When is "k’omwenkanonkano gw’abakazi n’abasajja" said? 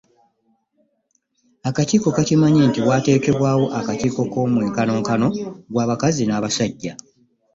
4.31-6.93